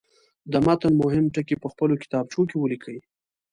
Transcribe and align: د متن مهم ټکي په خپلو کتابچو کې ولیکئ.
د 0.51 0.53
متن 0.65 0.93
مهم 1.03 1.25
ټکي 1.33 1.55
په 1.63 1.67
خپلو 1.73 1.93
کتابچو 2.03 2.41
کې 2.49 2.57
ولیکئ. 2.59 2.97